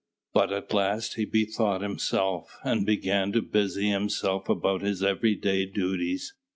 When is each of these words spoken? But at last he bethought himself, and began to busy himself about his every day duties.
But 0.33 0.51
at 0.51 0.73
last 0.73 1.13
he 1.13 1.25
bethought 1.25 1.81
himself, 1.83 2.57
and 2.63 2.87
began 2.87 3.31
to 3.33 3.41
busy 3.43 3.91
himself 3.91 4.49
about 4.49 4.81
his 4.81 5.03
every 5.03 5.35
day 5.35 5.67
duties. 5.67 6.33